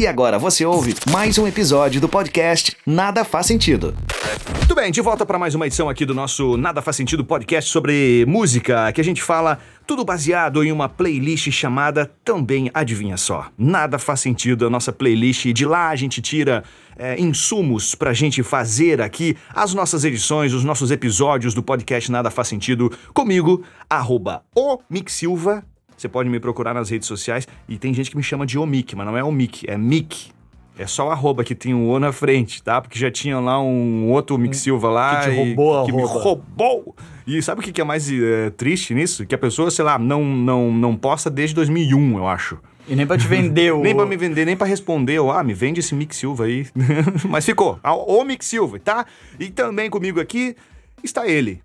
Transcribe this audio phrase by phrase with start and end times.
[0.00, 3.96] E agora você ouve mais um episódio do podcast Nada Faz Sentido.
[4.58, 7.68] Muito bem, de volta para mais uma edição aqui do nosso Nada Faz Sentido podcast
[7.68, 9.58] sobre música, que a gente fala
[9.88, 15.46] tudo baseado em uma playlist chamada também, adivinha só, Nada Faz Sentido, a nossa playlist.
[15.46, 16.62] De lá a gente tira
[16.96, 22.30] é, insumos pra gente fazer aqui as nossas edições, os nossos episódios do podcast Nada
[22.30, 24.78] Faz Sentido comigo, arroba o
[25.08, 25.64] Silva.
[25.98, 28.94] Você pode me procurar nas redes sociais e tem gente que me chama de Omic,
[28.94, 30.30] mas não é Omic, é Mick.
[30.78, 32.80] É só o arroba que tem um O na frente, tá?
[32.80, 35.16] Porque já tinha lá um outro Mick Silva lá.
[35.16, 36.94] Que te e- roubou a Que me roubou!
[37.26, 39.26] E sabe o que é mais eh, triste nisso?
[39.26, 42.58] Que a pessoa, sei lá, não, não, não posta desde 2001, eu acho.
[42.88, 43.80] E nem pra te vender o.
[43.82, 45.14] Nem pra me vender, nem pra responder.
[45.14, 46.66] Eu, ah, me vende esse Mick Silva aí.
[47.28, 47.78] Mas ficou.
[48.06, 49.04] O Mick Silva, tá?
[49.38, 50.54] E também comigo aqui
[51.02, 51.60] está ele.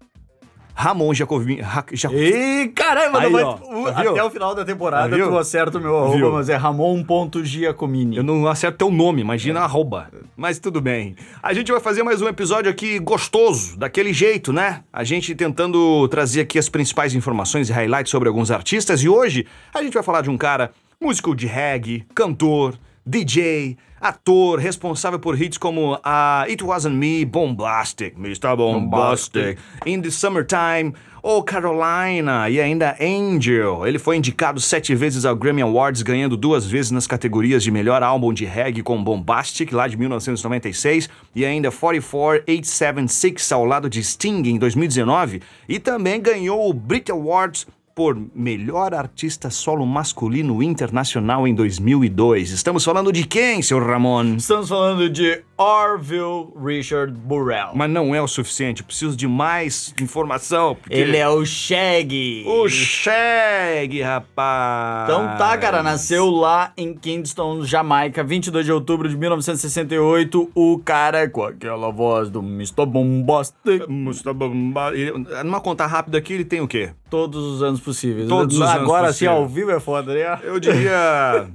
[0.75, 1.59] Ramon Jacobin.
[1.61, 3.53] Ra- Ja- Ih, caramba, não Aí, vai- ó,
[3.91, 4.11] tá viu?
[4.11, 5.29] até o final da temporada Viu?
[5.29, 6.31] tu acerta o meu arroba, Viu?
[6.31, 8.17] mas é Ramon.giacomini.
[8.17, 9.23] Eu não acerto teu nome, É.
[9.23, 10.09] imagina arroba.
[10.35, 11.15] Mas tudo bem.
[11.41, 14.81] A gente vai fazer mais um episódio aqui gostoso, daquele jeito, né?
[14.91, 19.01] A gente tentando trazer aqui as principais informações e highlights sobre alguns artistas.
[19.03, 22.73] E hoje a gente vai falar de um cara, músico de reggae, cantor,
[23.05, 28.55] DJ, ator, responsável por hits como a It Wasn't Me, Bombastic, Mr.
[28.55, 33.85] Bombastic, In the Summertime, Oh Carolina e ainda Angel.
[33.87, 38.03] Ele foi indicado sete vezes ao Grammy Awards, ganhando duas vezes nas categorias de melhor
[38.03, 44.43] álbum de reggae com Bombastic, lá de 1996, e ainda 44876 ao lado de Sting
[44.45, 51.53] em 2019, e também ganhou o Brit Awards por melhor artista solo masculino internacional em
[51.53, 52.49] 2002.
[52.51, 54.35] Estamos falando de quem, seu Ramon?
[54.35, 57.69] Estamos falando de Orville Richard Burrell.
[57.75, 60.75] Mas não é o suficiente, preciso de mais informação.
[60.75, 62.43] porque- Ele é o Shaggy.
[62.47, 65.09] O Shag, rapaz.
[65.09, 70.49] Então tá, cara, nasceu lá em Kingston, Jamaica, 22 de outubro de 1968.
[70.55, 72.85] O cara com aquela voz do Mr.
[72.85, 73.87] Bombastic.
[73.87, 75.13] Musta bomba- ele-
[75.43, 76.91] Numa conta rápida aqui, ele tem o quê?
[77.13, 78.27] Todos os anos possíveis.
[78.27, 79.33] Todos os anos Agora, assim, possível.
[79.33, 80.39] ao vivo é foda, né?
[80.41, 81.47] Eu diria.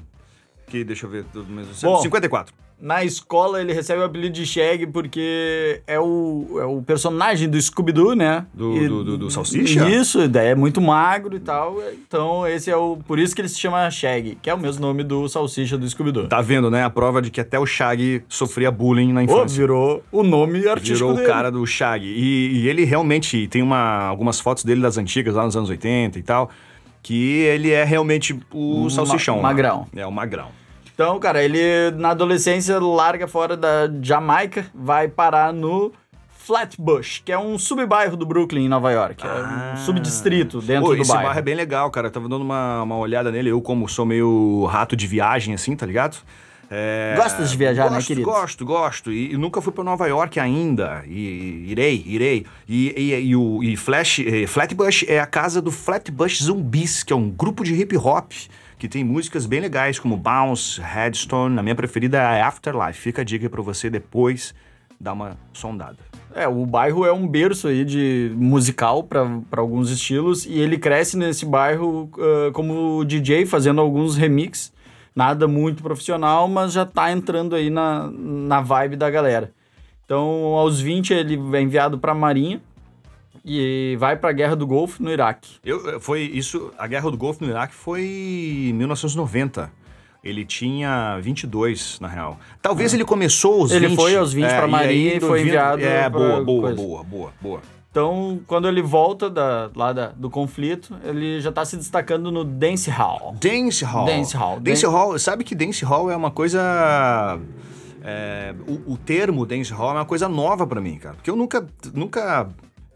[0.69, 1.73] que deixa eu ver tudo mesmo.
[1.83, 2.01] Bom.
[2.01, 2.55] 54.
[2.81, 7.61] Na escola ele recebe o apelido de Shag porque é o, é o personagem do
[7.61, 8.47] Scooby-Doo, né?
[8.55, 9.89] Do- E- do- do- do Salsicha?
[9.89, 11.77] Isso, daí é muito magro e tal.
[12.06, 12.97] Então esse é o.
[12.99, 15.88] Por isso que ele se chama Shag, que é o mesmo nome do Salsicha do
[15.91, 16.28] Scooby-Doo.
[16.28, 16.84] Tá vendo, né?
[16.84, 19.59] A prova de que até o Shag sofria bullying na infância.
[19.59, 21.27] virou o nome artístico Virou o dele.
[21.27, 22.05] cara do Shag.
[22.06, 26.17] E, e ele realmente tem uma, algumas fotos dele das antigas, lá nos anos 80
[26.17, 26.49] e tal,
[27.03, 29.37] que ele é realmente o Ma- salsichão.
[29.37, 29.43] lá.
[29.43, 29.87] magrão.
[29.97, 30.47] É, o magrão.
[30.99, 35.93] Então, cara, ele na adolescência larga fora da Jamaica, vai parar no
[36.39, 39.25] Flatbush, que é um subbairro do Brooklyn, em Nova York.
[39.25, 41.27] É um subdistrito dentro Pô, do esse bairro.
[41.27, 42.09] bairro é bem legal, cara.
[42.09, 43.49] Eu tava dando uma, uma olhada nele.
[43.49, 46.17] Eu, como sou meio rato de viagem, assim, tá ligado?
[46.69, 48.29] É, Gostas de viajar, né, gosto, querido?
[48.29, 49.13] Gosto, gosto.
[49.13, 51.05] E, e nunca fui pra Nova York ainda.
[51.07, 52.47] E, e irei, irei.
[52.69, 57.13] E, e, e o e Flash, eh, Flatbush é a casa do Flatbush Zumbis, que
[57.13, 58.33] é um grupo de hip hop
[58.78, 61.59] que tem músicas bem legais como Bounce, Headstone.
[61.59, 63.00] A minha preferida é Afterlife.
[63.00, 64.55] Fica a dica pra você depois
[65.00, 65.99] dar uma sondada.
[66.34, 71.17] É, o bairro é um berço aí de musical para alguns estilos e ele cresce
[71.17, 74.72] nesse bairro ah, como DJ fazendo alguns remix,
[75.15, 79.53] nada muito profissional, mas já tá entrando aí na, na vibe da galera.
[80.05, 82.61] Então, aos 20 ele é enviado para a Marinha
[83.44, 85.56] e vai para a Guerra do Golfo no Iraque.
[85.65, 89.71] Eu, eh, foi isso, a Guerra do Golfo no Iraque foi em 1990.
[90.22, 92.38] Ele tinha 22, na real.
[92.60, 93.71] Talvez ele começou aos.
[93.71, 93.97] Ele 20.
[93.97, 96.76] foi aos 20 pra e aí Marinha e foi enviado É, boa, boa, coisa.
[96.76, 97.60] boa, boa, boa.
[97.91, 102.44] Então, quando ele volta da, lá da- do conflito, ele já tá se destacando no
[102.44, 103.34] dance hall.
[103.41, 104.05] Dance Hall.
[104.06, 104.60] Dance hall.
[104.60, 107.38] Dance Dan- Hall, sabe que Dance Hall é uma coisa...
[108.05, 111.15] é, o, o termo Dance Hall é uma coisa nova pra mim, cara.
[111.15, 111.66] Porque eu nunca...
[111.94, 112.49] nunca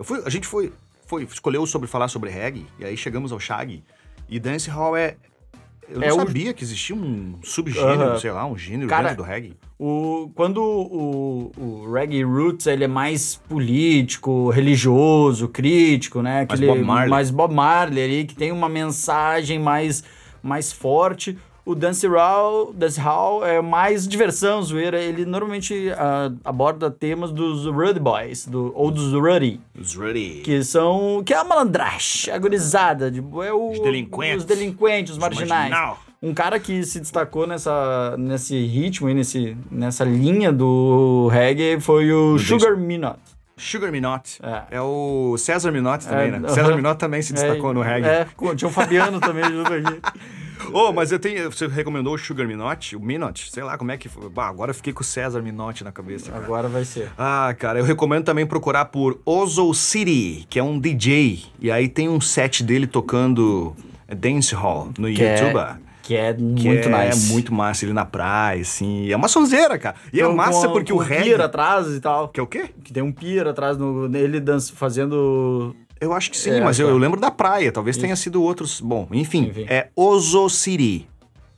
[0.03, 0.73] eu fui, a gente foi,
[1.07, 3.83] foi escolheu sobre falar sobre reggae, e aí chegamos ao Shag.
[4.29, 5.17] E Dance Hall é...
[5.89, 8.19] Eu não É o- sabia que existia um subgênero, Aham.
[8.19, 9.57] sei lá, um gênero Cara, dentro do reggae.
[9.79, 16.41] O, quando o, o reggae roots ele é mais político, religioso, crítico, né?
[16.43, 17.11] Aquele, Bob Marley.
[17.11, 20.03] Mais Bob Marley ali, que tem uma mensagem mais,
[20.43, 21.37] mais forte.
[21.65, 25.01] O Dance Hall, Dance Hall é mais diversão, zoeira.
[25.01, 29.61] Ele normalmente ah, aborda temas dos Rudy Boys, do, ou dos Ruddy.
[29.79, 30.41] Os Ready.
[30.45, 31.23] Que são.
[31.25, 33.11] Que é a malandragem, a gurizada.
[33.13, 34.39] de- É o, Os delinquentes.
[34.39, 35.71] Os delinquentes, os marginais.
[35.71, 35.99] marginal.
[36.21, 42.13] Um cara que se destacou nessa, nesse ritmo e nesse, nessa linha do reggae foi
[42.13, 43.19] o Sugar Minot.
[43.57, 44.39] Sugar Minot.
[44.43, 44.77] É.
[44.77, 44.81] É.
[44.81, 46.49] o César Minot também, É, né?
[46.49, 48.09] César Minot também se destacou É, no reggae.
[48.09, 48.27] É,
[48.57, 50.01] tinha o Fabiano também junto aqui.
[50.73, 51.51] Ô, mas eu tenho.
[51.51, 52.95] Você recomendou o Sugar Minotti?
[52.97, 53.51] O Minotti?
[53.51, 54.29] Sei lá como é que foi.
[54.29, 56.31] Bah, agora eu fiquei com o César Minotti na cabeça.
[56.31, 56.45] Cara.
[56.45, 57.11] Agora vai ser.
[57.17, 61.45] Ah, cara, eu recomendo também procurar por Ozo City, que é um DJ.
[61.61, 63.75] E aí tem um set dele tocando
[64.15, 65.59] Dance Hall no Que YouTube.
[65.59, 67.33] é, que é Que muito é nice.
[67.33, 69.11] muito massa ele na praia, assim.
[69.11, 69.97] É uma sonzeira, cara.
[70.13, 71.25] E é Então, massa com- porque com o um reggae.
[71.25, 72.29] pier atrás e tal.
[72.29, 72.71] Que é o quê?
[72.85, 75.75] Que tem um pier atrás no, nele dança, fazendo.
[76.03, 77.71] Eu acho que sim, É, mas eu, eu lembro da praia.
[77.71, 78.81] Talvez tenha sido outros.
[78.81, 79.67] Bom, enfim, Enfim.
[79.69, 81.09] é Ozo City.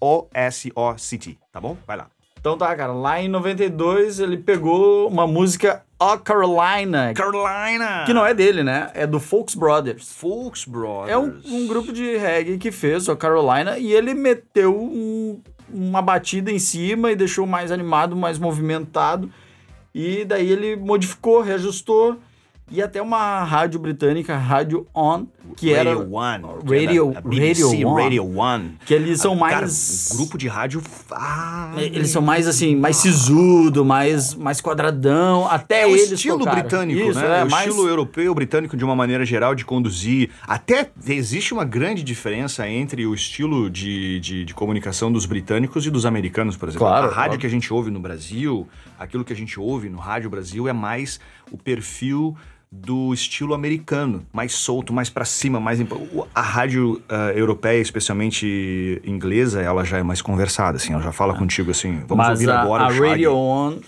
[0.01, 1.77] O-S-O City, tá bom?
[1.87, 2.09] Vai lá.
[2.39, 2.93] Então tá, cara.
[2.93, 7.15] Lá em 92 ele pegou uma música A Carolina.
[7.15, 8.05] Carolina!
[8.05, 8.91] Que não é dele, né?
[8.93, 10.13] É do Folks Brothers.
[10.13, 11.09] Folks Brothers.
[11.11, 15.41] É um, um grupo de reggae que fez a Carolina e ele meteu um-
[15.73, 19.31] uma batida em cima e deixou mais animado, mais movimentado.
[19.95, 22.19] E daí ele modificou, reajustou.
[22.71, 25.91] E até uma rádio britânica, Rádio On, que era.
[25.95, 26.45] Radio One.
[26.67, 28.03] que Radio- era a BBC Radio One.
[28.03, 28.79] Radio One.
[28.87, 30.11] Que eles são Cara, mais.
[30.13, 30.83] o grupo de rádio.
[31.13, 35.47] Ah, Eles são mais assim, mais sisudo, mais, mais quadradão.
[35.47, 36.61] Até É o eles estilo tocaram.
[36.61, 37.41] britânico, Isso, né?
[37.41, 37.69] É, o mais...
[37.69, 40.31] estilo europeu, britânico, de uma maneira geral, de conduzir.
[40.49, 45.91] Até existe uma grande diferença entre o estilo de, de, de comunicação dos britânicos e
[45.91, 46.87] dos americanos, por exemplo.
[46.87, 47.39] Claro, a rádio claro.
[47.41, 48.67] que a gente ouve no Brasil,
[48.99, 51.21] aquilo que a gente ouve no Rádio Brasil é mais
[51.53, 52.35] o perfil
[52.83, 55.79] do estilo americano, mais solto, mais pra cima, mais
[56.35, 61.35] a rádio ah, europeia, especialmente inglesa, ela já é mais conversada, assim, ela já fala
[61.35, 63.09] contigo assim, vamos Mas ouvir a, agora a o Shaggy.
[63.09, 63.79] Radio On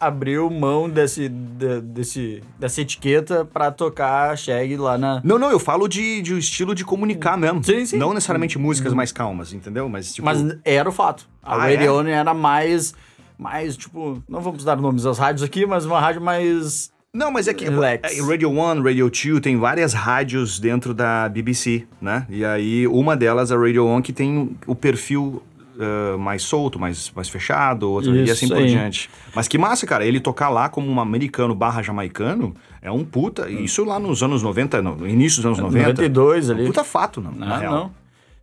[0.00, 5.20] abriu mão desse, de- desse, dessa etiqueta pra tocar Shag lá na.
[5.24, 7.64] Não, não, eu falo de, de estilo de comunicar mesmo.
[7.64, 7.96] Sim, sim.
[7.96, 9.88] Não necessariamente músicas mais calmas, entendeu?
[9.88, 10.24] Mas, tipo.
[10.24, 11.28] Mas era o fato.
[11.42, 11.90] A Ah, Radio é?
[11.90, 12.94] On era mais.
[13.36, 16.92] Mais, tipo, não vamos dar nomes às rádios aqui, mas uma rádio mais.
[17.18, 18.16] Não, mas é que Relax.
[18.16, 22.24] é, Radio 1, Radio 2, tem várias rádios dentro da BBC, né?
[22.30, 25.42] E aí, uma delas, a Radio 1, que tem o perfil
[25.80, 28.66] ah, mais solto, mais, mais fechado, outra, e Isso assim por aí.
[28.66, 29.08] diante.
[29.34, 33.48] Mas que massa, cara, ele tocar lá como um americano barra jamaicano é um puta.
[33.48, 35.88] e Isso lá nos anos 90, no início dos anos 90.
[35.88, 36.66] 92 é um ali.
[36.66, 37.72] puta fato, não, na Ah, real.
[37.72, 37.90] não.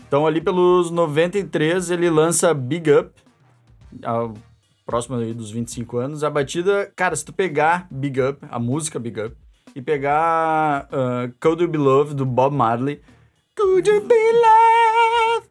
[0.08, 3.10] Então, ali pelos 93, ele lança Big Up,
[4.86, 6.24] próximo aí dos 25 anos.
[6.24, 9.36] A batida, cara, se tu pegar Big Up, a música Big Up,
[9.76, 13.02] e pegar uh, Could You Be Love, do Bob Marley.
[13.56, 15.50] Could You Be Love?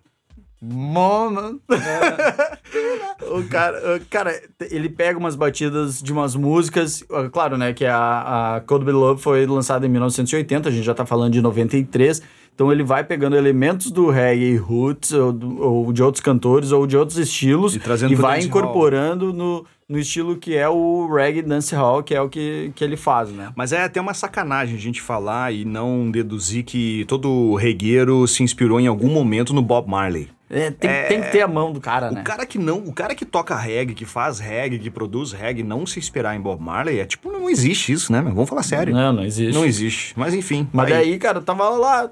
[0.62, 1.60] Moment.
[3.30, 7.84] o cara, o cara, ele pega umas batidas de umas músicas, uh, claro, né, que
[7.84, 11.42] a, a Cold Be Love foi lançada em 1980, a gente já tá falando de
[11.42, 12.22] 93,
[12.54, 16.86] então ele vai pegando elementos do reggae roots, ou, do- ou de outros cantores, ou
[16.86, 22.02] de outros estilos, E pro vai incorporando no, no estilo que é o reggae dancehall,
[22.02, 23.52] que é o que, que ele faz, né?
[23.56, 28.42] Mas é até uma sacanagem a gente falar e não deduzir que todo regueiro se
[28.42, 30.28] inspirou em algum momento no Bob Marley.
[30.50, 32.22] É, tem, tem que ter a mão do cara, O né?
[32.22, 35.84] cara que não, o cara que toca reggae, que faz reggae, que produz reggae, não
[35.84, 38.22] se inspirar em Bob Marley, é tipo, não existe isso, né?
[38.22, 38.94] Vamos falar sério.
[38.94, 39.52] Não, não existe.
[39.54, 40.14] Não existe.
[40.16, 40.68] Mas enfim.
[40.72, 40.92] Mas aí.
[40.92, 42.08] daí, cara, tava lá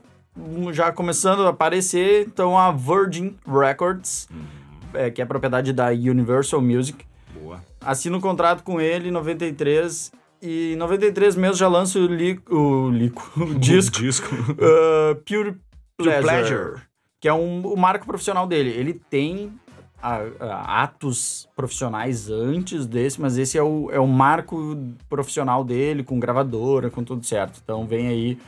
[0.73, 4.29] já começando a aparecer, então a Virgin Records,
[4.95, 7.05] é, que é propriedade da Universal Music,
[7.41, 7.63] Boa.
[7.81, 12.41] assina um contrato com ele em 93 e em 93 mesmo já lança o, li,
[12.51, 14.35] o, lico, o disco disco.
[14.57, 15.57] uh, Pure
[15.97, 16.81] Pleasure, Pleasure.
[17.21, 18.71] que é um, o marco profissional dele.
[18.71, 19.53] Ele tem
[20.03, 24.77] a- a- atos profissionais antes desse, mas esse é o, é o marco
[25.09, 27.61] profissional dele, com gravadora, com tudo certo.
[27.63, 28.39] Então vem aí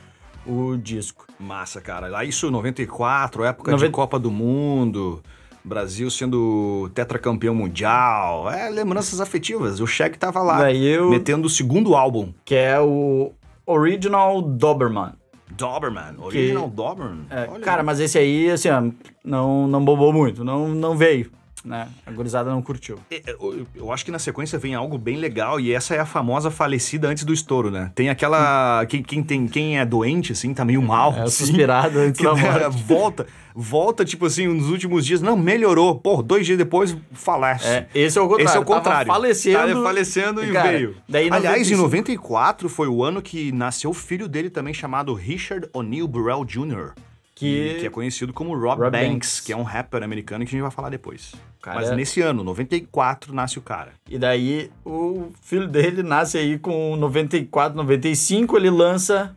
[0.47, 1.27] o disco.
[1.45, 2.09] Massa, cara.
[2.09, 5.23] Lá isso 94, época Noven- de Copa do Mundo.
[5.67, 8.51] Brasil sendo tetracampeão mundial.
[8.51, 9.81] É, lembranças afetivas.
[9.81, 12.33] O Shaq tava lá, Daí eu- metendo o segundo álbum.
[12.45, 13.33] Que é o
[13.67, 15.13] Original Doberman.
[15.51, 16.17] Doberman.
[16.19, 17.27] Original Doberman.
[17.31, 18.83] É, cara, mas esse aí, assim, ó,
[19.25, 21.31] não, não bombou muito, não, não veio,
[21.65, 21.89] né?
[22.05, 22.99] A gurizada não curtiu.
[23.11, 25.99] É, é, Eu, eu acho que na sequência vem algo bem legal e essa é
[26.01, 27.91] a famosa falecida antes do estouro, né?
[27.95, 28.85] Tem aquela.
[28.87, 31.13] Quem, quem, tem, quem é doente, assim, tá meio mal.
[31.15, 32.83] É, assim, suspirada antes que, da né, morte.
[32.85, 35.23] volta, volta, tipo assim, nos últimos dias.
[35.23, 35.99] Não, melhorou.
[35.99, 37.67] Pô, dois dias depois falece.
[37.67, 38.47] É, esse é o contrário.
[38.49, 39.07] Esse é o Tava contrário.
[39.13, 39.59] falecendo.
[39.59, 40.97] Tava falecendo e Cara, veio.
[41.09, 44.75] daí em Aliás, em 95 94 foi o ano que nasceu o filho dele também,
[44.75, 46.93] chamado Richard O'Neill Burrell Jr.,
[47.35, 49.41] Que- que é conhecido como Rob, Rob Banks, Banks.
[49.41, 51.33] que é um rapper americano que a gente vai falar depois.
[51.61, 53.93] Cara, Mas é- nesse ano, 94, nasce o cara.
[54.09, 59.35] E daí o filho dele nasce aí com 94, 95, ele lança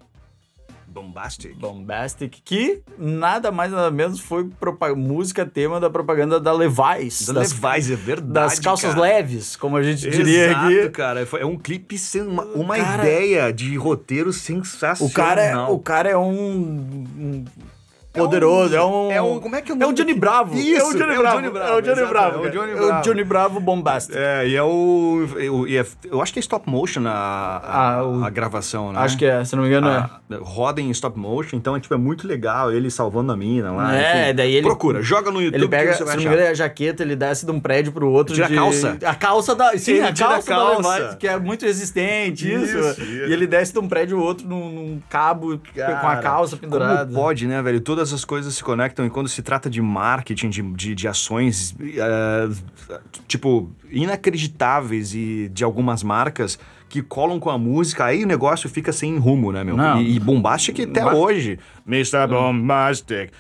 [0.88, 1.56] Bombastic.
[1.58, 4.50] Bombastic, que nada mais nada menos foi
[4.96, 7.28] música tema da propaganda da Levi's.
[7.28, 9.02] Da das, Levi's, é verdade, das calças cara.
[9.02, 10.90] leves, como a gente diria Exato, aqui.
[10.90, 11.28] cara.
[11.40, 15.08] É um clipe sem uma, uma Cara- ideia de roteiro sensacional.
[15.08, 17.46] O cara, é- o cara é um, um-
[18.18, 19.12] poderoso, é um...
[19.12, 20.56] é um- como é que é o É nome o Johnny Bravo.
[20.58, 21.38] Isso, é o Johnny é o Bravo.
[21.38, 22.36] Johnny Bravo, É o Johnny Bravo.
[22.36, 22.50] é o cara.
[22.52, 23.00] Johnny É Bravo.
[23.00, 24.18] o Johnny Bravo bombástico.
[24.18, 25.28] É, e é o.
[25.38, 28.92] Eu, e é- eu acho que é stop motion a, a, Ah, o- a gravação,
[28.94, 29.00] né?
[29.00, 29.98] Acho que é, se não me engano é.
[29.98, 33.72] Ah, roda em stop motion, então é, tipo, é muito legal ele salvando a mina
[33.72, 33.96] lá.
[33.96, 34.36] É, enfim.
[34.36, 37.04] daí ele- Procura, joga no YouTube Ele pega, se não me engano, é a jaqueta,
[37.04, 38.34] ele desce de um prédio pro outro.
[38.34, 38.98] Tira a de- calça.
[39.06, 39.78] A calça da.
[39.78, 40.82] Sim, a a calça, calça.
[40.82, 42.78] da Levi's, que é muito resistente, isso.
[42.78, 43.02] Isso.
[43.02, 46.58] E ele desce de um prédio ao outro num, num cabo com a Cara, calça
[46.58, 47.06] pendurada.
[47.06, 47.80] Como pode, né, velho?
[47.82, 51.76] Todas as coisas se conectam e quando se trata de marketing, de, de, de ações,
[51.82, 52.50] eh,
[53.28, 56.60] tipo, inacreditáveis e de algumas marcas
[56.90, 59.76] que colam com a música, aí o negócio fica sem rumo, né, meu?
[59.76, 60.02] Não.
[60.02, 61.60] E, e Bombastic até Ba- hoje.
[61.86, 62.28] Mr.
[62.30, 63.32] Bombastic.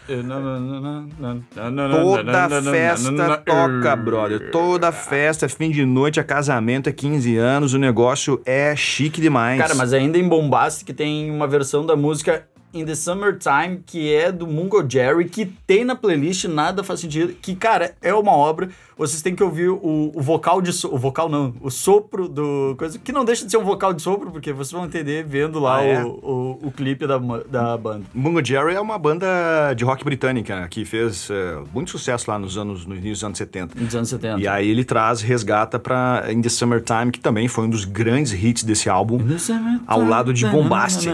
[1.90, 4.52] Toda festa toca, brother.
[4.52, 9.60] Toda festa, fim de noite, é casamento, é 15 anos, o negócio é chique demais.
[9.60, 14.32] Cara, mas ainda em Bombastic tem uma versão da música In the Summertime, que é
[14.32, 18.70] do Mungo Jerry, que tem na playlist Nada Faz Sentido, que, cara, é uma obra.
[18.98, 22.76] Vocês têm que ouvir o, o vocal de so, o vocal não, o sopro do
[22.78, 25.60] coisa, que não deixa de ser um vocal de sopro, porque vocês vão entender vendo
[25.60, 26.04] lá Ah, é?
[26.04, 26.08] o,
[26.62, 28.06] o, o clipe da, da banda.
[28.14, 29.28] Mungo Jerry é uma banda
[29.76, 33.24] de rock britânica né, que fez eh, muito sucesso lá nos anos no início dos
[33.24, 33.80] anos 70.
[33.80, 34.40] Nos anos 70.
[34.42, 38.32] E aí ele traz, resgata pra In the Summertime, que também foi um dos grandes
[38.34, 39.20] hits desse álbum,
[39.86, 41.14] ao lado de Bombastic.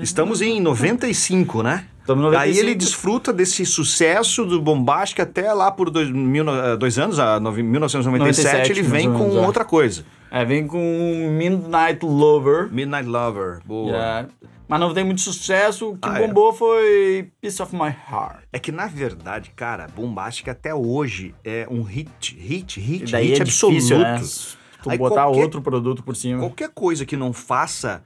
[0.00, 1.84] Estamos em 95, né?
[2.00, 2.40] Estamos em 95.
[2.40, 7.18] Aí ele desfruta desse sucesso do Bombastic até lá por dois, mil, eh, dois anos,
[7.18, 9.46] a nove- 1997, 97, ele vem com é.
[9.46, 10.04] outra coisa.
[10.30, 10.78] É, vem com
[11.38, 12.68] Midnight Lover.
[12.72, 13.90] Midnight Lover, boa.
[13.92, 14.28] Yeah.
[14.68, 15.90] Mas não tem muito sucesso.
[15.90, 16.26] O que Ah, é.
[16.28, 18.44] bombou foi Piece of My Heart.
[18.52, 23.26] É que, na verdade, cara, Bombastic até hoje é um hit, hit, hit, E daí
[23.30, 23.74] hit é absoluto.
[23.74, 24.20] difícil, né?
[24.82, 26.38] Tu Aí botar qualquer- outro produto por cima.
[26.38, 28.02] Qualquer coisa que não faça,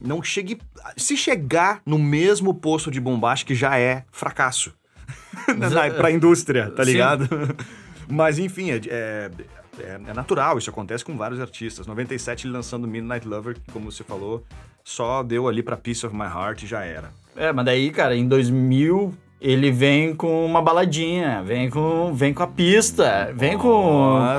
[0.00, 0.58] não chegue...
[0.96, 4.74] Se chegar no mesmo posto de Bombastic, já é fracasso.
[5.58, 7.28] Na- pra indústria, tá ligado?
[8.08, 9.30] Mas, enfim, é, é,
[9.78, 11.86] é- é natural, isso acontece com vários artistas.
[11.86, 14.44] 97 ele lançando Midnight Lover, que, como você falou,
[14.82, 17.10] só deu ali pra Piece of My Heart e já era.
[17.36, 22.42] É, mas daí, cara, em 2000 ele vem com uma baladinha, vem com, vem com
[22.42, 23.60] a pista, vem com,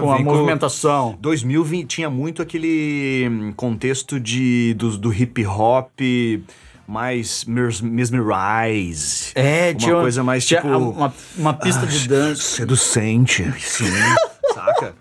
[0.02, 1.16] com a vem com- movimentação.
[1.22, 5.92] 2020 tinha muito aquele hum, contexto de, do, do hip hop
[6.88, 9.32] mais mes- mesmerize.
[9.36, 12.42] É, uma tinha coisa mais tipo uma, uma pista de dança.
[12.42, 13.86] seducente, sim,
[14.56, 14.96] saca?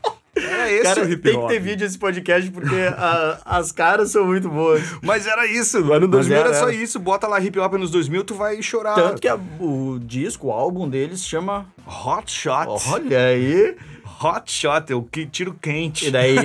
[0.74, 1.46] Esse Cara, o hip tem hop.
[1.48, 4.82] que ter vídeo esse podcast porque a- as caras são muito boas.
[5.02, 8.24] Mas era isso, ano 2000 era, era, só isso, bota lá hip hop nos 2000,
[8.24, 8.94] tu vai chorar.
[8.94, 11.66] Tanto que a- o disco, o álbum deles chama.
[11.86, 12.66] Hot Shot.
[12.90, 13.76] Olha aí.
[14.22, 16.06] Hot Shot, é o que tiro quente.
[16.06, 16.38] E daí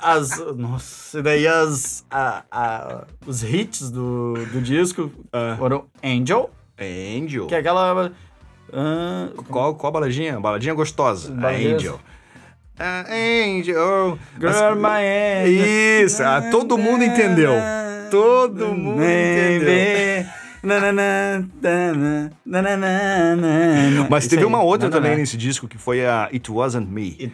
[0.00, 0.38] as.
[0.56, 2.04] Nossa, e daí as.
[2.10, 5.54] a- a- os hits do, do disco Ah.
[5.58, 6.48] foram Angel,
[6.80, 7.46] Angel.
[7.46, 8.12] que é aquela.
[8.72, 10.38] ah, Qual, qual baladinha?
[10.40, 11.30] Baladinha gostosa.
[11.32, 12.00] Baladinha- Angel.
[12.78, 14.18] Ah, Angel.
[14.38, 16.04] Girl, my angel.
[16.04, 17.52] Isso, ah, todo mundo entendeu.
[18.10, 20.26] Todo mundo entendeu.
[24.10, 27.32] Mas teve uma outra também nesse disco que foi a It Wasn't Me.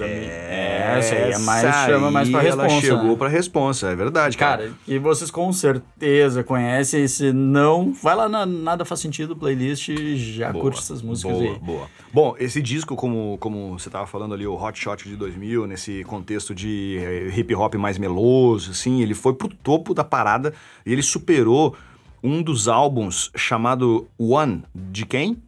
[0.00, 2.62] É, essa aí é mais, chama mais pra responsa.
[2.70, 3.16] Ela chegou né?
[3.16, 4.62] pra responsa, é verdade, cara.
[4.62, 9.88] Cara, e vocês com certeza conhecem, se não, vai lá na Nada Faz Sentido playlist
[9.88, 11.58] e já Boa, curte essas músicas boa, aí.
[11.58, 11.86] Boa.
[12.12, 16.04] Bom, esse disco, como, como você tava falando ali, o Hot Shot de 2000, nesse
[16.04, 20.54] contexto de eh, hip hop mais meloso, assim, ele foi pro topo da parada
[20.86, 21.76] e ele superou
[22.22, 25.42] um dos álbuns chamado One, de quem?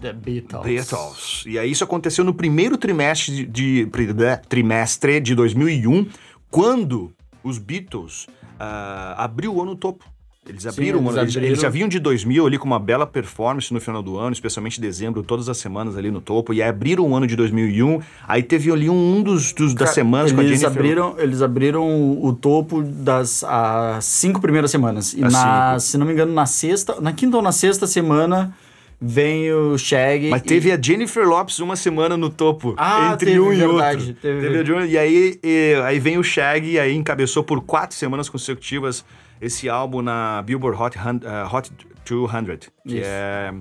[0.00, 0.64] The Beatles.
[0.64, 1.44] Beatles.
[1.46, 6.06] E aí isso aconteceu no primeiro trimestre de, de- pri- né, trimestre de 2001,
[6.50, 7.12] quando
[7.42, 8.26] os Beatles
[8.58, 10.04] ah, abriu o ano no topo.
[10.48, 11.46] Eles abriram o eles ano, eles, abriram.
[11.52, 14.78] eles já vinham de 2000 ali com uma bela performance no final do ano, especialmente
[14.78, 18.00] em dezembro, todas as semanas ali no topo, e aí abriram o ano de 2001,
[18.26, 20.80] aí teve ali um, dos, dos- das Cara, semanas com a eles Jennifer...
[20.80, 25.12] abriram, eles abriram o topo das as cinco primeiras semanas.
[25.12, 25.80] E As na, cinco.
[25.90, 28.52] se não me engano, na sexta, na quinta ou na sexta semana
[29.00, 30.28] vem o Shag.
[30.28, 32.74] Mas e- teve a Jennifer Lopes uma semana no topo.
[32.76, 34.14] Ah, entre teve, um e verdade, outro.
[34.20, 34.46] teve.
[34.46, 38.28] a Jennifer- e aí, e, aí vem o Shag, e aí encabeçou por quatro semanas
[38.28, 39.04] consecutivas
[39.40, 41.70] esse álbum na Billboard Hot, eh, Hot
[42.04, 43.02] 200, que Isso.
[43.06, 43.54] é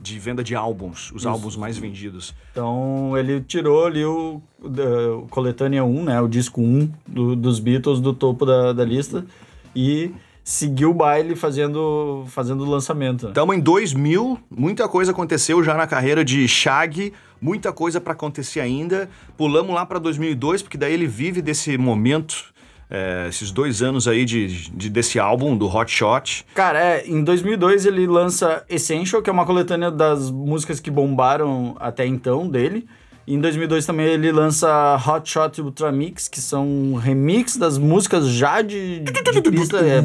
[0.00, 2.32] de venda de álbuns, os álbuns mais vendidos.
[2.52, 6.20] Então ele tirou ali o, o Coletânea 1, né?
[6.20, 9.26] O disco 1 do- dos Beatles do topo da, da lista
[9.74, 10.12] e
[10.46, 13.26] seguiu o baile fazendo, fazendo o lançamento.
[13.26, 18.60] Estamos em 2000, muita coisa aconteceu já na carreira de Shag, muita coisa para acontecer
[18.60, 19.10] ainda.
[19.36, 22.54] Pulamos lá para 2002, porque daí ele vive desse momento
[22.88, 26.46] é, esses dois anos aí de, de- desse álbum, do Hot Shot.
[26.54, 31.74] Cara, é, em 2002 ele lança Essential, que é uma coletânea das músicas que bombaram
[31.80, 32.86] até então dele.
[33.26, 38.28] Em 2002 também ele lança Hot Shot Ultra Mix, que são um remix das músicas
[38.28, 40.00] já de, de pista, é,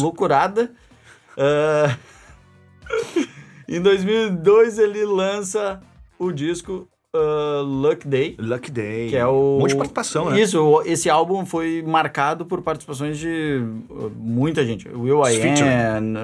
[0.00, 0.72] loucurada.
[1.36, 1.96] Ah,
[3.68, 5.80] em 2002 ele lança
[6.18, 8.34] o disco ah, Luck Day.
[8.38, 9.10] Lucky Day.
[9.10, 9.56] Que é o.
[9.56, 10.40] Um monte de participação, né?
[10.40, 14.88] Isso, esse álbum foi marcado por participações de uh, muita gente.
[14.88, 15.38] Will I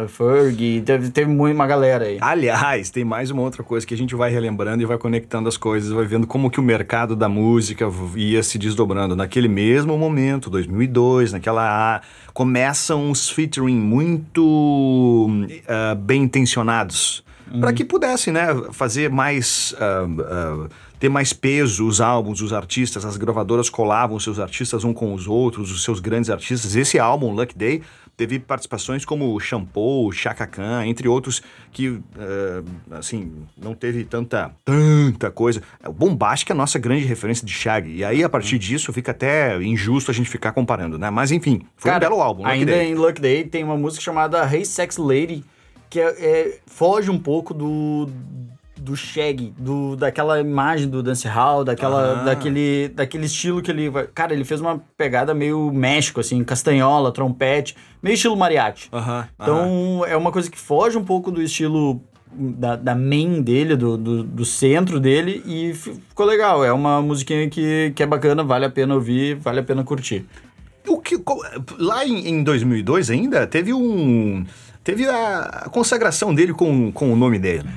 [0.09, 2.17] Fergie, teve, teve muito, uma galera aí.
[2.23, 5.59] Aliás, tem mais uma outra coisa que a gente vai relembrando e vai conectando as
[5.59, 7.85] coisas, vai vendo como que o mercado da música
[8.17, 9.15] ia se desdobrando.
[9.15, 12.01] Naquele mesmo momento, 2002, naquela...
[12.33, 15.29] Começam os featuring muito
[15.67, 17.25] ah, bem intencionados.
[17.61, 19.75] Para que pudessem, né, fazer mais...
[19.79, 24.93] ah, ah, ter mais peso os álbuns, os artistas, as gravadoras colavam seus artistas um
[24.93, 26.75] com os outros, os seus grandes artistas.
[26.75, 27.83] Esse álbum, Luck Day,
[28.17, 31.41] teve participações como o Shampoo, Chaka Khan, entre outros
[31.71, 35.63] que, eh, assim, não teve tanta, tanta coisa.
[35.87, 37.89] O Bombastic é a nossa grande referência de Shag.
[37.89, 41.11] E aí, a partir disso, fica até injusto a gente ficar comparando, né?
[41.11, 42.91] Mas, enfim, foi um belo álbum, Luck ainda Day.
[42.91, 45.45] em Luck Day tem uma música chamada Hey Sex Lady,
[45.91, 48.09] que é, é- foge um pouco do
[48.81, 52.25] do shag, do, daquela imagem do dancehall, daquela, Ah.
[52.25, 54.07] daquele, daquele estilo que ele vai...
[54.07, 58.89] Cara, ele fez uma pegada meio México, assim, castanhola, trompete, meio estilo mariachi.
[58.93, 59.29] Aham, aham.
[59.43, 62.01] Então, é uma coisa que foge um pouco do estilo
[62.33, 66.65] da, da main dele, do, do, do centro dele, e fi- ficou legal.
[66.65, 70.25] É uma musiquinha que, que é bacana, vale a pena ouvir, vale a pena curtir.
[70.87, 71.21] O que,
[71.79, 74.47] lá em, em 2002 ainda, teve um...
[74.89, 77.69] Teve a, a consagração dele com, com o nome dele.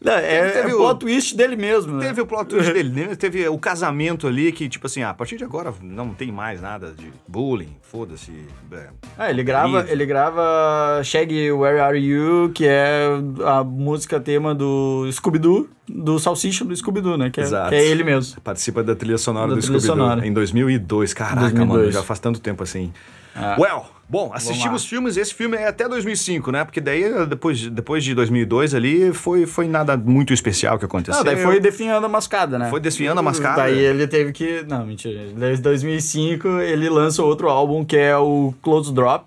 [0.00, 2.06] Não, é, Teve é o- plot twist dele mesmo, né?
[2.06, 3.14] Teve o plot twist dele, né?
[3.16, 6.62] teve o casamento ali que, tipo assim, ah, a partir de agora não tem mais
[6.62, 8.30] nada de bullying, foda-se.
[8.72, 8.86] é.
[9.18, 9.90] Ah, ele grava, Isso.
[9.92, 13.08] ele grava Shaggy Where Are You, que é
[13.44, 17.28] a música tema do Scooby-Doo, do Salsicha do Scooby-Doo, né?
[17.30, 17.68] Que é, Exato.
[17.70, 18.40] que é ele mesmo.
[18.42, 21.12] Participa da trilha sonora Da do Scooby-Doo em 2002.
[21.12, 21.68] Caraca, 2002.
[21.68, 22.92] mano, já faz tanto tempo assim.
[23.36, 23.56] Ah.
[23.58, 26.64] Well, bom, assistimos filmes, esse filme é até 2005, né?
[26.64, 31.18] Porque daí, depois, depois de 2002 ali, foi, foi nada muito especial que aconteceu.
[31.18, 32.68] Não, daí foi definhando a mascada, né?
[32.68, 33.62] Foi desfiando a mascada.
[33.62, 34.64] Daí ele teve que...
[34.68, 35.26] Não, mentira.
[35.36, 39.26] Desde 2005 ele lança outro álbum que é o Close Drop,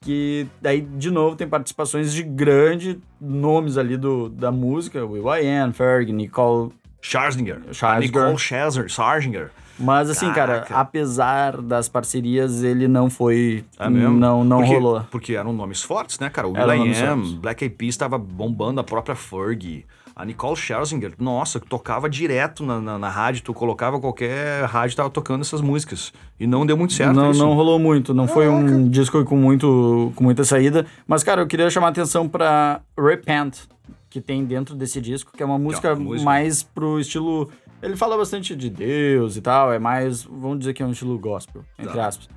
[0.00, 5.04] que daí, de novo, tem participações de grandes nomes ali do, da música.
[5.04, 6.72] Will I Am, Ferg, Nicole...
[7.02, 7.60] Scherzinger.
[7.72, 8.00] Scherzinger.
[8.00, 8.88] Nicole Scherzinger.
[8.88, 9.50] Scherzinger.
[9.80, 10.76] Mas assim, cara, Caraca.
[10.76, 13.64] apesar das parcerias, ele não foi...
[13.78, 13.88] É?
[13.88, 15.02] Não, não porque, rolou.
[15.10, 16.46] Porque eram nomes fortes, né, cara?
[16.46, 17.36] O Will.i.am.
[17.36, 19.86] Black Eyed Peas estava bombando a própria Fergie.
[20.20, 23.42] A Nicole Scherzinger, nossa, tocava direto na, na, na rádio.
[23.42, 26.12] Tu colocava qualquer rádio tava tocando essas músicas.
[26.38, 27.40] E não deu muito certo não, isso.
[27.40, 30.84] não rolou muito, não foi um disco com, muito, com muita saída.
[31.06, 33.60] Mas, cara, eu queria chamar a atenção pra Repent,
[34.10, 36.22] que tem dentro desse disco, que é uma música, música.
[36.22, 37.48] mais pro estilo.
[37.82, 41.18] Ele fala bastante de Deus e tal, é mais, vamos dizer que é um estilo
[41.18, 42.06] gospel, entre Tá.
[42.06, 42.28] aspas.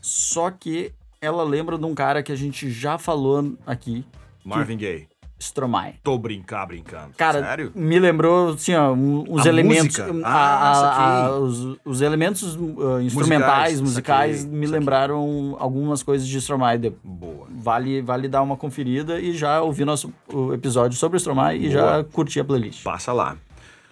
[0.00, 4.04] Só que ela lembra de um cara que a gente já falou aqui,
[4.44, 5.08] Marvin Gaye.
[5.38, 5.94] Stromae.
[6.04, 7.14] Tô brincar, brincando.
[7.16, 7.72] Cara, Sério?
[7.74, 9.98] me lembrou, assim, ó, os A elementos.
[10.22, 14.78] Ah, a- a- os, os elementos uh, instrumentais, musicais, saquei, me saquei.
[14.80, 16.92] lembraram algumas coisas de Stromae.
[17.02, 17.46] Boa.
[17.50, 20.12] Vale, vale dar uma conferida e já ouvir nosso
[20.52, 22.82] episódio sobre o Stromae e já curtir a playlist.
[22.82, 23.34] Passa lá.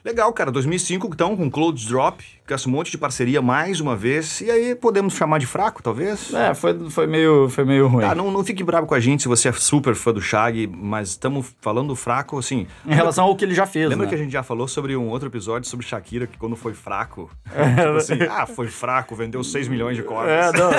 [0.09, 0.51] Legal, cara.
[0.51, 4.41] 2005, então, com Clothes Drop, esse monte de parceria mais uma vez.
[4.41, 6.33] E aí podemos chamar de fraco, talvez?
[6.33, 8.03] É, foi, foi, meio, foi meio ruim.
[8.05, 10.67] Tá, não, não fique bravo com a gente se você é super fã do Shag,
[10.67, 12.67] mas estamos falando fraco, assim.
[12.87, 14.11] Em relação ao que ele já fez, Lembra né?
[14.11, 17.31] que a gente já falou sobre um outro episódio sobre Shakira, que quando foi fraco,
[17.47, 20.55] tipo assim, ah, foi fraco, vendeu 6 milhões de cópias.
[20.55, 20.71] É, não.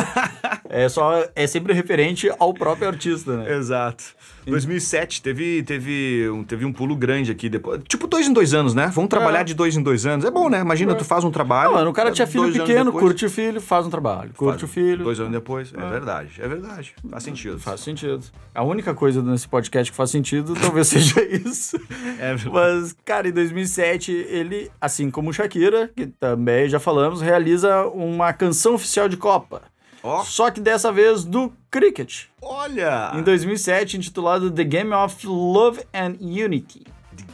[0.70, 3.56] é só é sempre referente ao próprio artista, né?
[3.56, 4.04] Exato.
[4.46, 7.82] 2007 teve, teve, um, teve um pulo grande aqui depois.
[7.88, 8.92] Tipo, dois em dois anos, né?
[8.94, 9.44] Vamos trabalhar É.
[9.44, 10.26] de dois em dois anos.
[10.26, 10.60] É bom, né?
[10.60, 11.59] Imagina, tu faz um trabalho.
[11.66, 14.32] Não, mano, o cara tinha filho pequeno, curte o filho, faz um trabalho.
[14.36, 15.04] Curte faz o filho.
[15.04, 15.74] Dois anos depois.
[15.74, 16.96] É verdade, é verdade.
[17.10, 17.60] Faz sentido.
[17.60, 18.26] Faz sentido.
[18.54, 21.78] A única coisa nesse podcast que faz sentido talvez seja isso.
[22.20, 22.50] É verdade.
[22.52, 28.32] Mas, cara, em 2007, ele, assim como o Shakira, que também já falamos, realiza uma
[28.34, 29.62] canção oficial de Copa.
[30.02, 32.26] Ó, Só que dessa vez do cricket.
[32.42, 33.12] olha!
[33.16, 36.86] Em 2007, intitulado The Game of Love and Unity.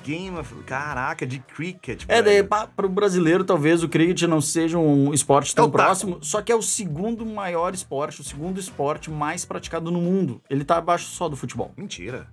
[0.05, 0.53] Game of...
[0.65, 5.55] Caraca, de cricket, É, daí, para o brasileiro, talvez o cricket não seja um esporte
[5.55, 9.89] tão É próximo, só que é o segundo maior esporte, o segundo esporte mais praticado
[9.89, 10.41] no mundo.
[10.49, 11.71] Ele tá abaixo só do futebol.
[11.75, 12.27] Mentira.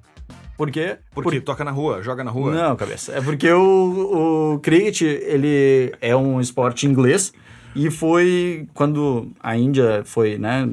[0.57, 0.99] Por quê?
[1.15, 2.53] Porque toca na rua, joga na rua.
[2.53, 3.13] Não, cabeça.
[3.13, 7.33] É porque o, o cricket, ele é um esporte inglês,
[7.75, 10.69] E foi quando a Índia foi, né,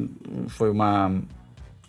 [0.50, 1.22] foi uma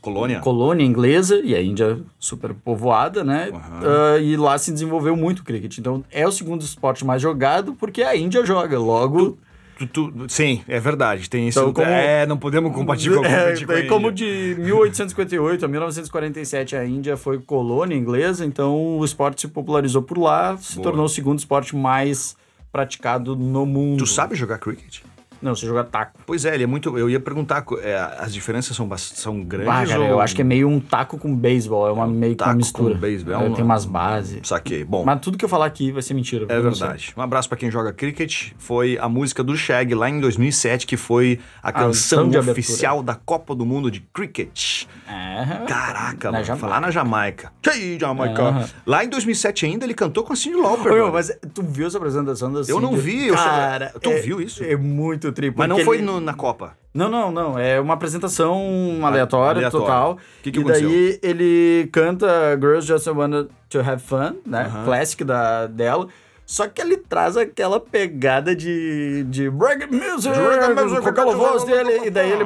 [0.00, 0.40] Colônia.
[0.40, 3.50] colônia inglesa e a Índia super povoada, né?
[3.52, 3.80] Aham.
[4.14, 5.76] Ah, e lá se desenvolveu muito o cricket.
[5.78, 8.78] Então é o segundo esporte mais jogado porque a Índia joga.
[8.78, 9.38] Logo.
[9.78, 11.28] Tu- tu- sim, é verdade.
[11.30, 11.58] Tem isso.
[11.58, 16.76] Então, como- É, não podemos compartilhar com, É, com a como de 1858 a 1947
[16.76, 20.82] a Índia foi colônia inglesa, então o esporte se popularizou por lá, se Boa.
[20.84, 22.36] tornou o segundo esporte mais
[22.70, 23.98] praticado no mundo.
[23.98, 25.00] Tu sabe jogar cricket?
[25.42, 26.18] Não, você joga taco.
[26.26, 26.96] Pois é, ele é muito.
[26.98, 29.68] Eu ia perguntar, é, as diferenças são, são grandes?
[29.72, 30.06] Ah, cara, ou...
[30.06, 32.94] eu acho que é meio um taco com beisebol, é uma meio que uma mistura.
[32.94, 34.40] com beisebol, é É, um- Tem umas bases.
[34.46, 34.84] Saquei.
[34.84, 36.44] Bom, Mas tudo que eu falar aqui vai ser mentira.
[36.48, 37.12] é verdade.
[37.16, 38.52] Um abraço pra quem joga cricket.
[38.58, 42.50] Foi a música do Shag lá em 2007, que foi a canção canção abertura.
[42.52, 44.84] oficial da Copa do Mundo de Cricket.
[45.08, 45.64] É.
[45.66, 46.44] Caraca, Na mano.
[46.44, 46.66] Jamaica.
[46.66, 47.52] Lá na Jamaica.
[47.74, 48.42] Ei, Jamaica.
[48.42, 48.68] Aham.
[48.86, 50.92] Lá em 2007 ainda ele cantou com a Cyndi Lauper.
[51.04, 53.00] Ô, mas tu viu essa apresentação da Eu não Cindy?
[53.00, 54.62] vi, eu só- Cara, Tu é- viu isso?
[54.64, 55.58] É muito triplo.
[55.58, 56.78] Mas não foi ele- no- na Copa.
[56.92, 57.56] Não, não, não.
[57.58, 58.58] É uma apresentação
[59.04, 59.86] aleatória, aleatória.
[59.86, 60.12] total.
[60.12, 61.18] O que que e daí aconteceu?
[61.22, 64.62] ele canta Girls Just Want to Have Fun, né?
[64.66, 64.84] Aham.
[64.84, 66.08] Classic da, dela.
[66.44, 71.62] Só que ele traz aquela pegada de, de reggae music, Reggae music, com aquela voz
[71.62, 72.44] dele, e daí ele...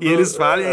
[0.00, 0.64] E eles falam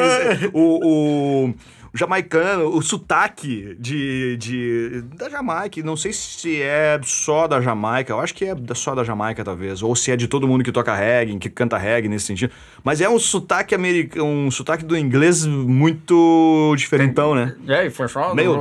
[0.54, 1.54] o, o
[1.94, 8.20] jamaicano, o sotaque de, de, da Jamaica, não sei se é só da Jamaica, eu
[8.20, 10.94] acho que é só da Jamaica talvez, ou se é de todo mundo que toca
[10.96, 12.52] reggae, que canta reggae nesse sentido,
[12.84, 17.56] mas é um sotaque americano, um sotaque do inglês muito diferentão, né?
[17.68, 18.34] É, e foi só...
[18.34, 18.56] Meio-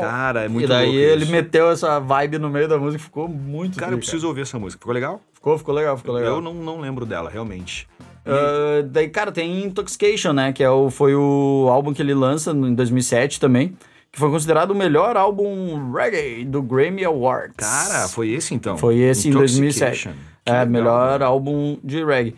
[0.00, 1.32] Cara, é muito E daí ele isso.
[1.32, 4.58] meteu essa vibe no meio da música, ficou muito Cara, eu tri, preciso ouvir essa
[4.58, 5.20] música, ficou legal?
[5.34, 6.36] Ficou, ficou legal, ficou legal.
[6.36, 7.86] Eu não, não lembro dela, realmente.
[8.28, 10.52] Ah, daí, cara, tem Intoxication, né?
[10.52, 13.76] Que é o, foi o álbum que ele lança em 2007 também.
[14.10, 17.54] Que foi considerado o melhor álbum reggae do Grammy Awards.
[17.56, 18.76] Cara, foi esse então?
[18.78, 20.08] Foi esse em 2007.
[20.08, 20.12] Intoxication.
[20.44, 21.26] Que É, legal, melhor né?
[21.26, 22.34] álbum de reggae.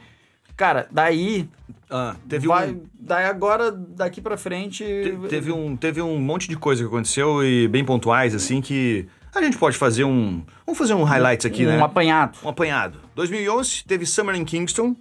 [0.56, 1.48] Cara, daí.
[1.88, 2.82] Ah, teve vai, um...
[2.98, 4.84] Daí agora, daqui pra frente.
[4.84, 9.06] Te- Teve um, teve um monte de coisa que aconteceu e bem pontuais, assim, que
[9.34, 10.42] a gente pode fazer um.
[10.66, 11.80] Vamos fazer um highlights aqui, um né?
[11.82, 12.36] apanhado.
[12.44, 12.98] Um apanhado.
[13.14, 14.94] 2011 teve Summer in Kingston.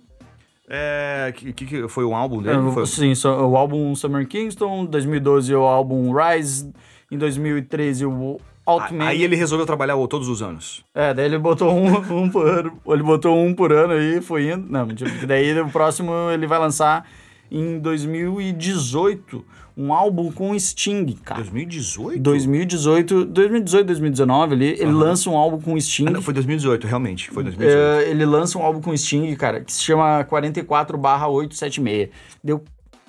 [0.72, 2.68] É, que, que- foi um álbum dele?
[2.70, 6.72] É, Foi- Sim, só- o álbum Summer Kingston, 2012 o álbum Rise,
[7.12, 9.08] em 2013 o Altman.
[9.08, 10.84] Aí ele resolveu trabalhar o- todos os anos.
[10.94, 11.88] É, daí ele botou um,
[12.24, 12.74] um por ano.
[12.88, 14.68] Ele botou um por ano aí, foi indo.
[14.72, 14.88] Não,
[15.28, 17.04] daí o próximo ele vai lançar
[17.52, 19.44] em 2018
[19.82, 21.40] um álbum com Sting, cara.
[21.42, 22.20] 2018?
[22.22, 26.06] 2018, 2018, 2019 ali, ele lança um álbum com Sting.
[26.08, 27.30] Ah, não, foi 2018, realmente.
[27.32, 27.80] Foi 2018.
[28.06, 32.10] É, ele lança um álbum com Sting, cara, que se chama 44/876.
[32.44, 32.62] Deu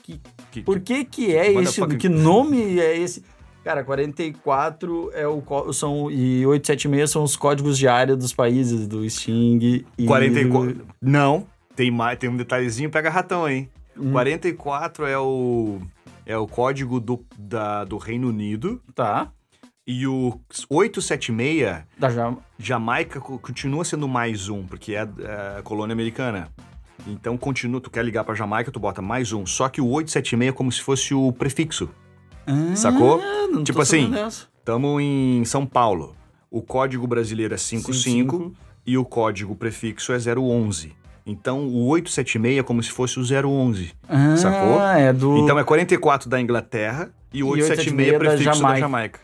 [0.02, 0.20] que,
[0.52, 1.54] Que- por que que é esse?
[1.80, 3.24] Motherfucking- Que nome é esse?
[3.64, 9.08] Cara, 44 é o são e 876 são os códigos de área dos países do
[9.08, 10.86] Sting e 44.
[11.00, 13.68] Não, tem, mais, tem um detalhezinho, pega ratão aí.
[13.98, 14.12] Hum.
[14.12, 15.78] 44 é o.
[16.30, 18.80] É o código do, da, do Reino Unido.
[18.94, 19.32] tá?
[19.86, 25.02] E o 876 Da Jama- Jamaica co- continua sendo mais um, porque é,
[25.58, 26.48] é colônia americana.
[27.06, 29.44] Então continua, tu quer ligar pra Jamaica, tu bota mais um.
[29.46, 31.88] Só que o 876 é como se fosse o prefixo.
[32.76, 33.20] Sacou?
[33.20, 34.10] Ah, tô Tipo assim.
[34.64, 36.14] Tamo em São Paulo.
[36.50, 37.92] O código brasileiro é 55
[38.38, 38.52] 55.
[38.86, 40.92] e o código prefixo é 011.
[41.30, 43.92] Então o 876 é como se fosse o 011.
[44.08, 44.82] Ah, sacou?
[44.82, 48.52] é do Então é 44 da Inglaterra e o 876 é 876 da prefixo da
[48.54, 48.80] Jamaica.
[48.80, 49.20] Jamaica.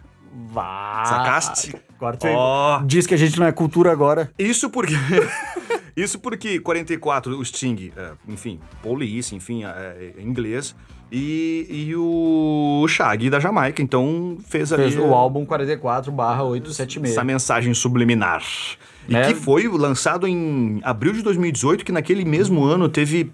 [0.53, 1.05] Vá.
[1.07, 1.75] Sacaste?
[1.97, 2.83] Agora tu Ó.
[2.85, 4.31] diz que a gente não é cultura agora.
[4.38, 4.95] Isso porque.
[5.97, 10.77] Isso porque 44, o Sting, é, enfim, Police, enfim, é, é, inglês,
[11.11, 17.12] e, e o Shag da Jamaica, então fez ali Fez o álbum 44 barra 876.
[17.12, 18.42] essa mensagem subliminar.
[19.09, 19.29] E É.
[19.29, 23.31] que foi lançado em abril de 2018, que naquele mesmo ano teve.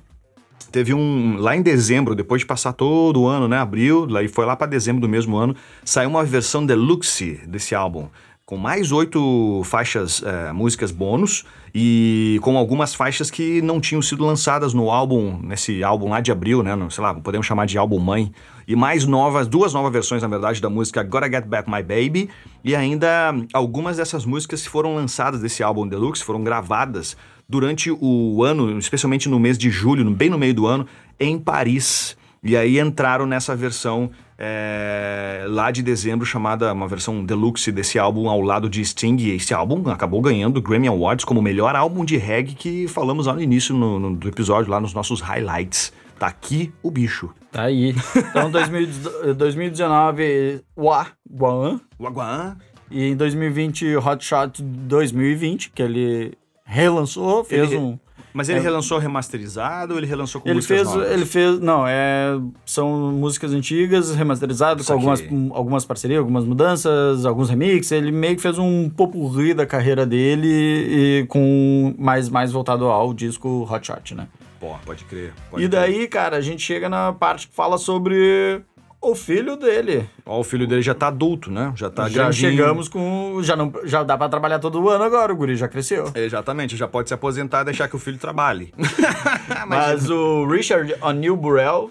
[0.71, 1.37] Teve um.
[1.39, 3.59] Lá em dezembro, depois de passar todo o ano, né?
[3.59, 5.55] Abril, lá, e foi lá para dezembro do mesmo ano,
[5.85, 8.09] saiu uma versão deluxe desse álbum.
[8.47, 14.25] Com mais oito faixas, é, músicas bônus, e com algumas faixas que não tinham sido
[14.25, 16.75] lançadas no álbum, nesse álbum lá de abril, né?
[16.75, 18.33] No, sei lá, podemos chamar de álbum mãe.
[18.67, 22.29] E mais novas, duas novas versões, na verdade, da música Gotta Get Back My Baby.
[22.65, 27.17] E ainda algumas dessas músicas foram lançadas desse álbum deluxe, foram gravadas
[27.49, 30.87] durante o ano, especialmente no mês de julho, bem no meio do ano,
[31.21, 32.17] em Paris.
[32.43, 38.29] E aí entraram nessa versão é, lá de dezembro, chamada uma versão deluxe desse álbum
[38.29, 39.17] ao lado de Sting.
[39.21, 43.35] E esse álbum acabou ganhando Grammy Awards como melhor álbum de reggae que falamos lá
[43.35, 45.93] no início no- no- do episódio, lá nos nossos highlights.
[46.23, 47.31] Tá aqui o bicho.
[47.51, 47.93] Tá aí.
[48.31, 52.57] Então, 2000 2019, Wa, Guan, O Aguan.
[52.89, 57.99] E em 2020, Hot Shot 2020, que ele relançou, fez Ele- um...
[58.33, 61.11] Mas ele relançou remasterizado ou ele relançou com Ele músicas fez, novas?
[61.13, 67.27] ele fez, não, é, são músicas antigas, remasterizadas, com algumas, um, algumas parcerias, algumas mudanças,
[67.27, 67.91] alguns remixes.
[67.93, 73.13] Ele meio que fez um popurri da carreira dele e com mais, mais voltado ao
[73.13, 74.29] disco Hot Shot, né?
[74.63, 75.33] Pô, pode crer.
[75.51, 75.81] pode e crer.
[75.81, 78.63] daí, cara, a gente chega na parte que fala sobre
[79.01, 80.09] o filho dele.
[80.25, 81.73] Ó, o filho dele já tá adulto, né?
[81.75, 82.51] Já tá já grandinho.
[82.53, 83.41] chegamos com.
[83.43, 86.13] Já, não, já dá pra trabalhar todo ano agora, o guri já cresceu.
[86.15, 88.73] Exatamente, já pode se aposentar e deixar que o filho trabalhe.
[89.67, 91.91] Mas o Richard O'Neill Burrell,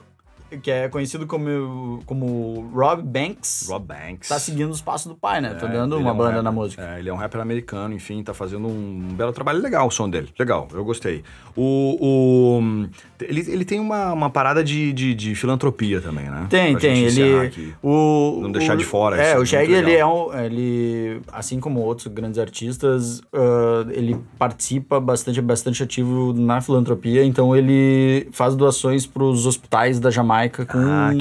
[0.62, 4.28] que é conhecido como, como Rob Banks, Rob Banks.
[4.30, 5.54] tá seguindo os passos do pai, né?
[5.54, 6.44] Tá É, dando ele uma é um banda rapper.
[6.44, 6.82] na música.
[6.96, 10.10] É, ele é um rapper americano, enfim, tá fazendo um belo trabalho legal o som
[10.10, 10.30] dele.
[10.40, 11.24] Legal, eu gostei.
[11.56, 11.98] O.
[12.02, 12.90] o-
[13.22, 16.48] ele, ele tem uma, uma parada de, de, de filantropia também, né?
[16.50, 17.04] Tem, Pra tem.
[17.04, 17.40] Ele.
[17.40, 17.74] aqui.
[17.84, 20.34] O, Não deixar o- de fora, É, é o Shaggy, ele é um.
[20.34, 27.24] Ele, assim como outros grandes artistas, ah, ele participa bastante, é bastante ativo na filantropia.
[27.24, 31.12] Então, ele faz doações para os hospitais da Jamaica com Ah,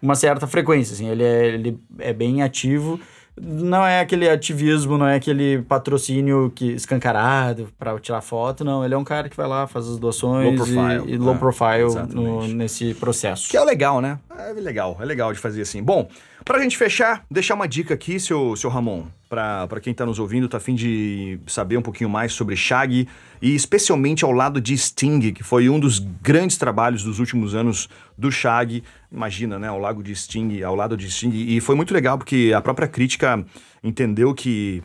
[0.00, 0.94] uma certa frequência.
[0.94, 2.98] Assim, ele, é, ele é bem ativo.
[3.38, 8.82] Não é aquele ativismo, não é aquele patrocínio que escancarado para tirar foto, não.
[8.82, 11.34] Ele é um cara que vai lá, faz as doações Low profile, e, e low
[11.34, 11.38] né?
[11.38, 13.50] profile no- nesse processo.
[13.50, 14.18] Que é legal, né?
[14.38, 15.82] É legal, é legal de fazer assim.
[15.82, 16.08] Bom,
[16.46, 20.48] pra gente fechar, deixar uma dica aqui, seu, seu Ramon, pra quem tá nos ouvindo,
[20.48, 23.08] tá afim de saber um pouquinho mais sobre Shaggy
[23.42, 27.88] e especialmente ao lado de Sting, que foi um dos grandes trabalhos dos últimos anos
[28.16, 28.84] do Shaggy.
[29.12, 29.66] Imagina, né?
[29.68, 31.32] Ao lado de Sting, ao lado de Sting.
[31.34, 33.44] E foi muito legal porque a própria crítica
[33.82, 34.82] entendeu que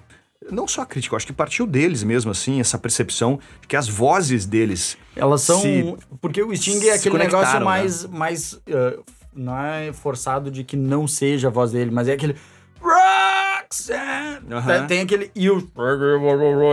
[0.52, 3.76] não só a crítica, eu acho que partiu deles mesmo, assim, essa percepção de que
[3.76, 4.97] as vozes deles.
[5.15, 5.62] Elas são.
[5.62, 7.63] se- porque o Sting é aquele negócio né?
[7.65, 8.06] mais.
[8.08, 8.97] mais eh,
[9.36, 12.36] não é forçado de que não seja a voz dele, mas é aquele.
[12.80, 14.41] Roxanne!
[14.88, 15.32] Tem aquele.
[15.36, 15.67] E o.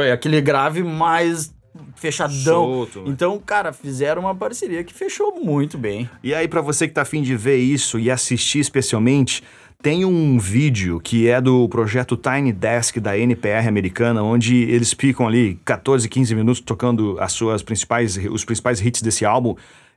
[0.05, 1.55] É aquele grave mais
[1.95, 2.65] fechadão.
[2.65, 3.05] Solto, né?
[3.09, 6.09] então, cara, fizeram uma parceria que fechou muito bem.
[6.23, 9.43] E aí, pra você que tá afim de ver isso e assistir especialmente,
[9.81, 15.27] tem um vídeo que é do projeto Tiny Desk da NPR americana, onde eles ficam
[15.27, 19.55] ali 14, 15 minutos tocando as suas principais, os principais hits desse álbum.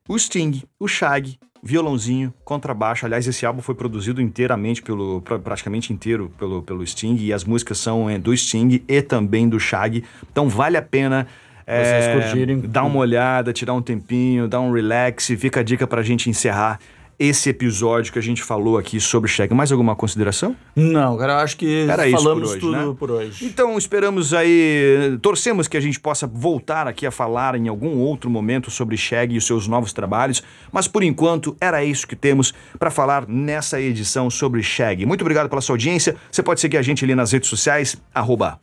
[0.07, 3.05] O Sting, o Shag, violãozinho, contrabaixo.
[3.05, 7.43] Aliás, esse álbum foi produzido inteiramente pelo, pra- praticamente inteiro pelo, pelo Sting e as
[7.43, 10.03] músicas são é, do Sting e também do Shag.
[10.31, 11.27] Então vale a pena
[11.65, 12.59] Vocês é, curtirem.
[12.61, 15.27] dar uma olhada, tirar um tempinho, dar um relax.
[15.37, 16.79] Fica a dica pra gente encerrar
[17.21, 19.53] esse episódio que a gente falou aqui sobre Shag.
[19.53, 20.55] Mais alguma consideração?
[20.75, 22.95] Não, cara, eu acho que Era isso falamos por hoje, tudo né?
[22.97, 23.45] por hoje.
[23.45, 28.27] Então esperamos aí, torcemos que a gente possa voltar aqui a falar em algum outro
[28.27, 32.55] momento sobre Shag e os seus novos trabalhos, mas por enquanto era isso que temos
[32.79, 35.05] para falar nessa edição sobre Shag.
[35.05, 36.15] Muito obrigado pela sua audiência.
[36.31, 38.59] Você pode seguir a gente ali nas redes sociais, arroba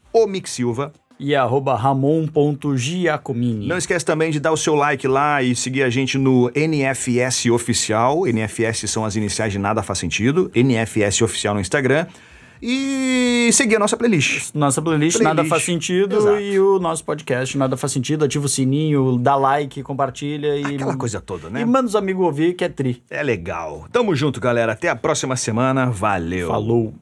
[0.47, 0.93] Silva.
[1.21, 3.67] E arroba ramon.giacomini.
[3.67, 7.47] Não esquece também de dar o seu like lá e seguir a gente no NFS
[7.47, 8.25] Oficial.
[8.27, 10.51] NFS são as iniciais de Nada Faz Sentido.
[10.55, 12.07] NFS Oficial no Instagram.
[12.61, 14.53] E seguir a nossa playlist.
[14.53, 16.41] Nossa playlist, Playlist, Nada Faz Sentido exato.
[16.41, 18.25] e o nosso podcast Nada Faz Sentido.
[18.25, 20.75] Ativa o sininho, dá like, compartilha e.
[20.75, 21.61] Aquela coisa toda, né?
[21.61, 23.03] E manda os amigos ouvir que é tri.
[23.09, 23.87] É legal.
[23.93, 24.73] Tamo junto, galera.
[24.73, 25.87] Até a próxima semana.
[25.87, 26.49] Valeu.
[26.49, 26.95] Falou.